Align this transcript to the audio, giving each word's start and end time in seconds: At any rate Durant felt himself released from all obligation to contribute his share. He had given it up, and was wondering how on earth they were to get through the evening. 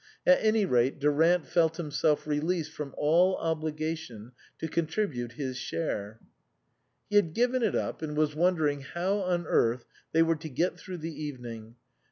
At 0.25 0.39
any 0.43 0.65
rate 0.65 0.97
Durant 0.97 1.45
felt 1.45 1.77
himself 1.77 2.25
released 2.25 2.71
from 2.71 2.95
all 2.97 3.35
obligation 3.35 4.31
to 4.57 4.67
contribute 4.67 5.33
his 5.33 5.57
share. 5.57 6.19
He 7.07 7.17
had 7.17 7.35
given 7.35 7.61
it 7.61 7.75
up, 7.75 8.01
and 8.01 8.17
was 8.17 8.33
wondering 8.35 8.81
how 8.81 9.17
on 9.19 9.45
earth 9.45 9.85
they 10.11 10.23
were 10.23 10.37
to 10.37 10.49
get 10.49 10.75
through 10.79 10.97
the 10.97 11.23
evening. 11.23 11.75